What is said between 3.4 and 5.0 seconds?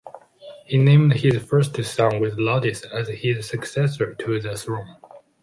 successor to the throne.